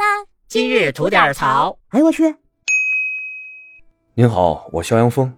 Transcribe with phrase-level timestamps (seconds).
[0.00, 0.24] 啦！
[0.48, 1.76] 今日吐点槽。
[1.90, 2.34] 哎呦我去！
[4.14, 5.30] 您好，我肖阳峰。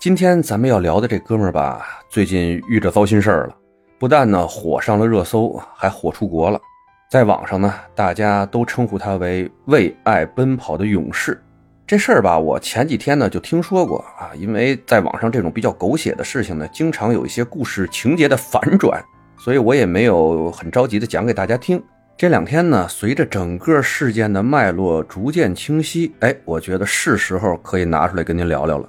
[0.00, 3.56] 今天咱们要聊的这哥们儿吧，最近遇着糟心事儿了。
[4.00, 6.60] 不但呢火上了热搜，还火出国了。
[7.08, 11.40] 在网上呢，大家都称呼他为为爱奔跑的勇士。
[11.86, 19.00] 这事儿吧，我前几天呢就听说过啊，因为在网上这种比较狗血的事情呢，经常有一些故事情节的反转，
[19.38, 21.80] 所以我也没有很着急的讲给大家听。
[22.20, 28.86] 这两天呢，随着整个事件的脉络逐渐清晰，哎，我觉得是时候可以拿出来跟您聊聊了。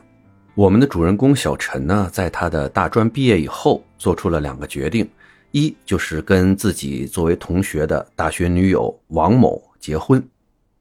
[0.53, 5.09] 我们的主人公小陈呢，在他的大专毕业以后，做出了两个决定：
[5.51, 10.19] 一就是跟自己作为同学的大学女友王某结婚；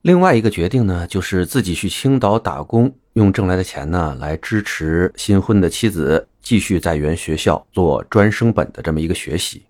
[0.02, 9.62] 另外一个决定呢，就是自己去青岛打工，用挣来的钱呢，来支持新婚的妻子继续在原学校做专升本的这么一个学习。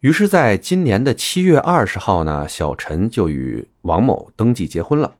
[0.00, 5.16] 于是，在今年的七月二十号呢，小陈就与王某登记结婚了。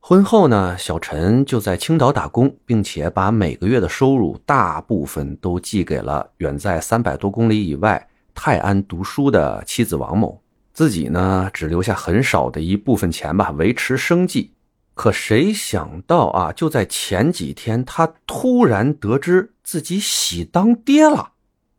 [0.00, 10.40] 婚后呢，小陈就在青岛打工，并且把每个月的收入大部分都寄给了远在三百多公里以外泰安读书的妻子王某，
[10.72, 14.54] 自己呢只留下很少的一部分钱吧，维持生计。
[14.94, 21.32] 可谁想到啊，就在前几天，他突然得知自己喜当爹了。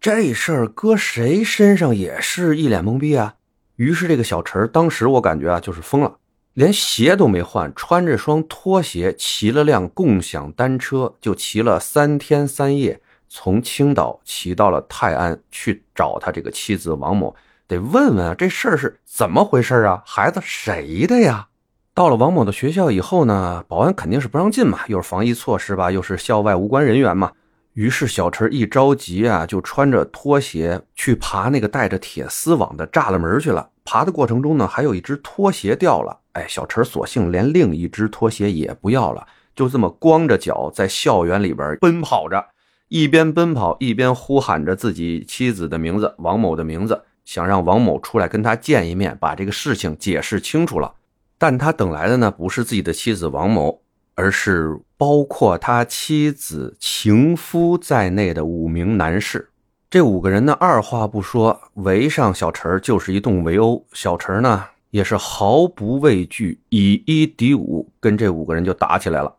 [0.06, 3.34] 这事儿搁谁身上也是一脸懵逼啊！
[3.78, 6.18] 于是这个小陈当时我感觉啊，就是疯了，
[6.54, 17.36] 连鞋都没换，穿着双拖鞋，骑了辆共享单车，就骑了三天三夜，从青岛骑到了泰安去找他这个妻子王某，
[17.68, 20.04] 得问问啊，这事儿是怎么回事啊？
[20.06, 21.48] 孩子谁的呀？
[21.96, 27.32] 到了王某的学校以后呢，保安肯定是不让进嘛，又是防疫措施吧，又是校外无关人员嘛。
[27.76, 33.70] 于是小陈一着急啊，就穿着拖鞋去爬那个带着铁丝网的栅栏门去了。
[33.84, 36.18] 爬的过程中呢，还有一只拖鞋掉了。
[36.32, 42.46] 哎，小陈索性连另一只拖鞋也不要了，就这么光着脚在校园里边奔跑着，
[42.88, 50.94] 一边奔跑一边呼喊着自己妻子的名字王某的名字，想让王某出来跟他见一面，把这个事情解释清楚了。
[51.38, 53.82] 但他等来的呢，不是自己的妻子王某。
[54.16, 59.50] 而是包括他妻子、情夫在内的五名男士。
[59.90, 63.86] 这五个人呢，二话不说围上小陈就是一顿围殴。
[63.94, 69.34] 小陈呢，也是毫不畏惧，以一敌五，跟这五个人就打起来了。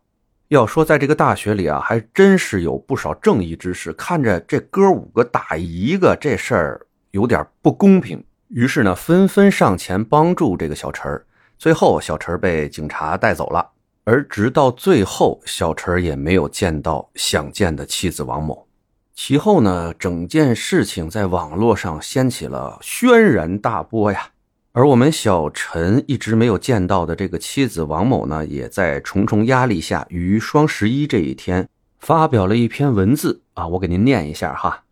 [0.47, 3.91] 要说在这个大学里啊，还真是有不少正义之士。
[3.93, 11.21] 看着这哥五个打一个，这事儿有点不公平，于是呢，纷纷上前帮助这个小陈
[11.59, 13.71] 最后，小陈被警察带走了。
[14.09, 18.65] 而直到最后，小陈也没有见到想见的妻子王某。
[19.13, 24.29] 其后呢，整件事情在网络上掀起了轩然大波呀。
[24.71, 31.67] 而我们小陈一直没有见到的这个妻子王某呢，也在重重压力下，于双十一这一天
[31.99, 34.85] 发表了一篇文字啊，我给您念一下哈。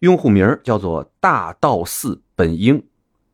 [0.00, 2.82] 用户名叫做大道寺本英，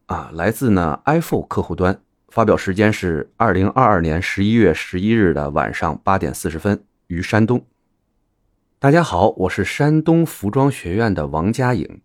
[0.05, 1.99] 啊，来自呢 iPhone 客户端。
[2.29, 7.65] 发表时间是二零二二年十一月十一日的晚上八点四十分，于山东。
[8.79, 12.03] 大家好，我是山东服装学院的王佳颖。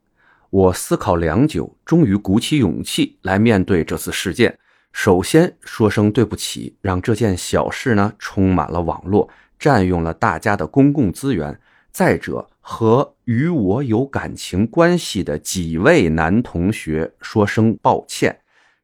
[0.50, 4.58] 我思考良久，终于鼓起勇气来面对这次事件。
[4.94, 9.30] 首先说声对不起，让这件小事呢充满了网络，
[9.60, 11.60] 占用了大家的公共资源。
[11.92, 18.40] 再者，和与我有感情关系的几位男同学说声抱歉。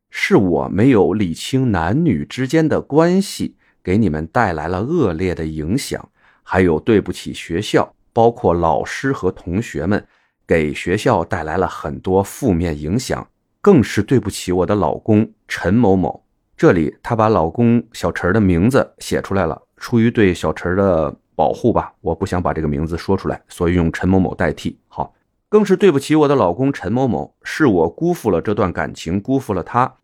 [0.10, 6.10] 是我没有理清男女之间的关系，给你们带来了恶劣的影响。
[6.44, 10.04] 还有对不起学校，包括老师和同学们，
[10.48, 13.28] 给学校带来了很多负面影响。
[13.62, 16.24] 更是对不起我的老公陈某某。
[16.58, 24.80] 这里他把老公小陈的名字写出来了，出于对小陈的保护吧，我不想把这个名字说出来，所以用陈某某代替。
[24.88, 25.14] 好。
[25.50, 29.96] 更是对不起我的老公陈某某，是我辜负了这段感情，辜负了他。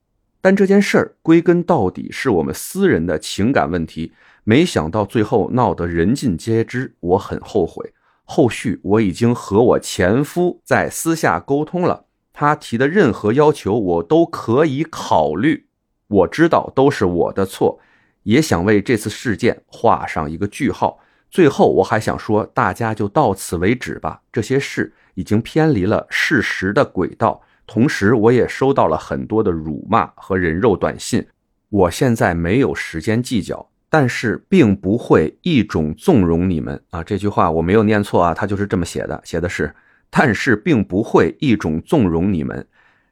[0.41, 4.11] 但这件事儿归根到底是我们私人的情感问题，
[4.43, 7.93] 没想到最后闹得人尽皆知，我很后悔。
[8.23, 15.67] 后续我已经和我前夫在私下沟通了，他提的任何要求我都可以考虑。
[16.07, 17.79] 我知道都是我的错，
[18.23, 20.97] 也想为这次事件画上一个句号。
[21.35, 24.93] 最后我还想说，大家就到此为止吧，这些事。
[25.15, 31.27] 已经偏离了事实的轨道，同时我也收到了很多的辱骂和人肉短信。
[31.67, 37.03] 我现在没有时间计较，但是并不会一种纵容你们啊！
[37.03, 39.75] 这句话我没有念错啊，他就是这么写的，写的是，
[40.09, 42.65] 但是并不会一种纵容你们。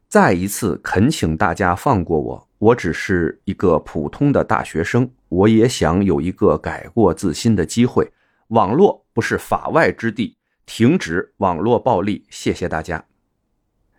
[0.08, 8.12] 再一次恳请大家放过我，我只是一个普通的大学生，我也想有一个改过自新的机会。
[8.50, 13.04] 网络不是法外之地，停止网络暴力，谢谢大家。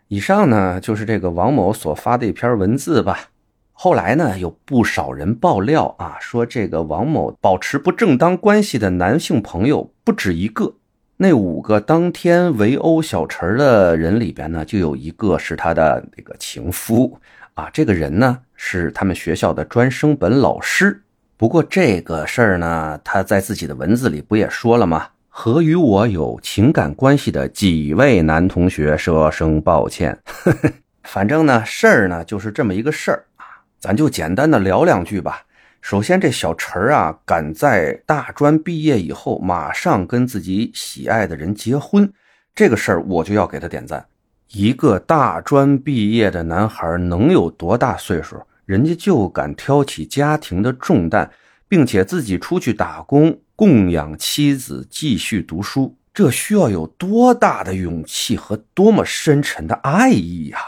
[0.09, 3.31] 以上呢就是这个王某所发的一篇文字吧。
[3.73, 10.77] 后来呢，有不少人爆料啊，说这个王某保持不正当关系的男性朋友不止一个。
[11.17, 17.19] 那五个当天围殴小陈的人里边呢，就有一个是他的那个情夫
[17.55, 17.69] 啊。
[17.73, 21.04] 这个人呢，是他们学校的专升本老师。
[21.45, 25.09] 不过这个事儿呢，他在自己的文字里不也说了吗？
[25.29, 30.19] 和与我有情感关系的几位男同学说声抱歉。
[31.05, 33.45] 反正呢，事儿呢就是这么一个事儿啊，
[33.79, 35.43] 咱就简单的聊两句吧。
[35.83, 42.11] 首先，这小陈啊，敢在大专毕业以后马上跟自己喜爱的人结婚，
[42.55, 44.03] 这个事儿我就要给他点赞。
[44.49, 48.41] 一个大专毕业的男孩能有多大岁数？
[48.67, 51.31] 人家就敢挑起家庭的重担，
[51.69, 53.41] 并且自己出去打工。
[53.57, 60.59] 供养妻子继续读书，这需要有多大的勇气和多么深沉的爱意呀！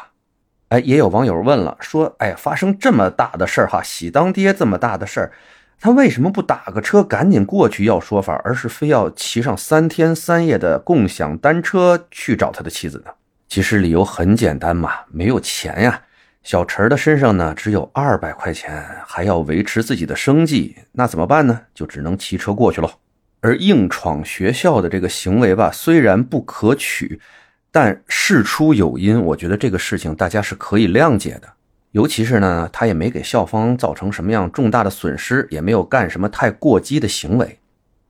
[0.69, 5.33] 哎，也有网友问了，说：“哎，发生这么大的事儿哈，喜当爹这么大的事儿，
[5.81, 13.11] 他为什么不打个车赶紧过去要说法，而是非要骑上三天三夜的共享单车去找他的妻子呢？”
[13.49, 16.03] 其实理由很简单嘛，没有钱呀。
[16.47, 21.61] 小陈的身上呢只有二百块钱，还要维持自己的生计，那怎么办呢？
[21.75, 22.89] 就只能骑车过去喽。
[23.41, 27.21] 而硬闯学校的这个行为吧，虽然不可取，
[27.73, 31.49] 但事出有因，我觉得这个事情大家是可以谅解的。
[31.91, 37.59] 尤其是呢，他也没给校方造成什么样重大的损失，也没有干什么太过激的行为。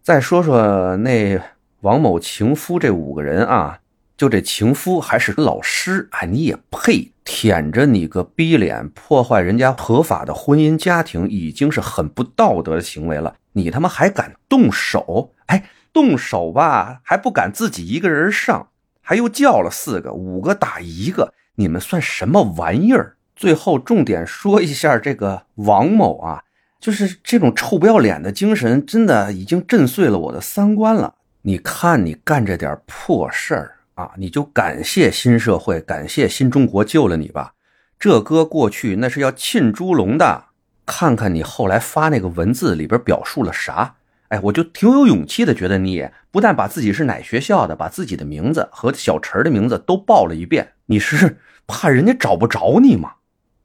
[0.02, 1.40] 再说说那
[1.80, 3.78] 王某情夫这五个人啊。
[4.18, 13.34] 就这情夫还是老师，哎，你也配舔着你个逼脸破坏人家合法的婚姻家庭，已经是很不道德的行为了。
[13.52, 15.32] 你他妈还敢动手？
[15.46, 18.68] 哎，动手吧，还不敢自己一个人上，
[19.02, 23.16] 还又叫了四个，五个打一个，你们算什么玩意儿？
[23.34, 26.44] 最后重点说一下这个王某啊，
[26.78, 31.16] 就是这种臭不要脸的精神，真的已经震碎了我的三观了。
[31.42, 33.75] 你看你干这点破事儿。
[33.96, 37.54] 啊，你就感谢新社会，感谢新中国救了你吧。
[37.98, 40.44] 这搁过去那是要浸猪笼的。
[40.84, 43.96] 看看你后来发那个文字里边表述了啥？
[44.28, 50.74] 哎，我就挺有勇气的，觉得你不但把自己是哪学校的，把自己的名字和小陈的名字都报了一遍。
[50.86, 53.14] 你是 怕人家找不着你吗？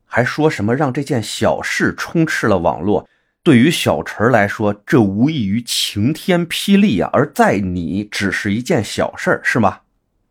[0.05, 3.05] 还说什么让这件小事充斥了网络？
[3.43, 7.09] 对于小陈来说，这无异于晴天霹雳啊！
[7.11, 9.80] 而在你只是一件小事儿，是吗？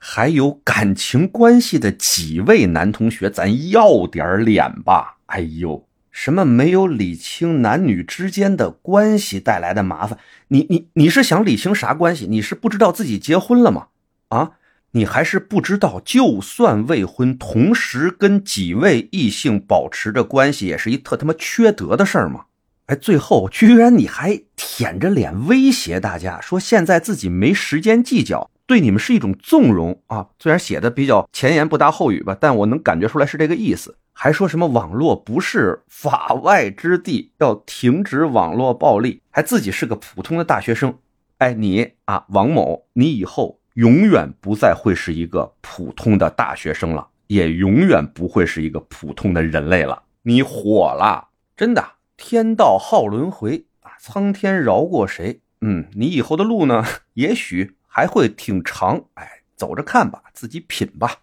[0.02, 5.18] 还有感情关系的几位男同学，咱要点脸吧！
[5.26, 10.18] 哎呦，什么没有理清男女之间的关系带来的麻烦？
[10.48, 12.26] 你你你是想理清啥关系？
[12.26, 13.88] 你是不知道自己结婚了吗？
[14.28, 14.52] 啊，
[14.92, 22.46] 你还是不知道，就算未婚，同时跟几位异性保持着关系，也是一特他妈缺德的事儿吗？
[22.86, 28.50] 哎，最后居然你还舔着脸威胁大家，说现在自己没时间计较。
[28.70, 30.28] 对你们是一种纵容啊！
[30.38, 33.98] 虽然写的比较前言不搭后语吧，但我能感觉出来是这个意思。
[34.12, 40.96] 还说什么网络不是法外之地，要停止网络暴力，还自己是个普通的大学生。
[41.38, 50.00] 哎，你啊，王某，你以后永远不再会是一个普通的大学生了，也永远不会是一个普通的人类了。
[50.22, 51.84] 你火了，真的！
[52.16, 55.40] 天道好轮回啊，苍天饶过谁？
[55.60, 56.84] 嗯，你以后的路呢？
[57.14, 57.74] 也许。
[58.00, 61.14] 还会挺长，哎，走着看吧，自己品吧。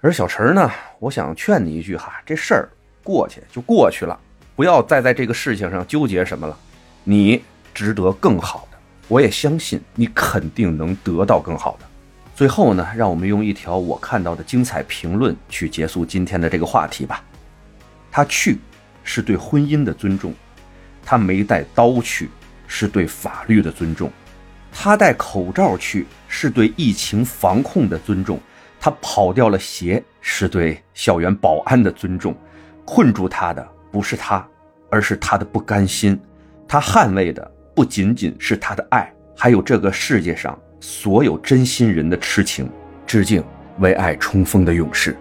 [0.00, 0.70] 而小陈呢，
[1.00, 2.68] 我想劝你一句哈，这事儿
[3.02, 4.16] 过去就过去了，
[4.54, 6.56] 不要再在这个事情上纠结什么了。
[7.02, 7.42] 你
[7.74, 11.86] 值得更好的，我也相信你肯定能得到更好的。
[12.36, 17.24] 最后呢，让我们用一条我看到的精彩评论去结束今天的这个话题吧。
[18.08, 18.56] 他去
[19.02, 20.32] 是对婚姻的尊重，
[21.04, 22.30] 他没带刀去
[22.68, 24.08] 是对法律的尊重。
[24.72, 28.40] 他戴口罩去是对疫情防控的尊重，
[28.80, 32.34] 他跑掉了鞋是对校园保安的尊重，
[32.84, 34.46] 困住他的不是他，
[34.90, 36.18] 而是他的不甘心，
[36.66, 42.70] 他捍卫的不仅仅是他的爱，还有这个世界上所有真心人的痴情。
[43.06, 43.42] 致敬
[43.80, 45.16] 为爱冲锋的勇士。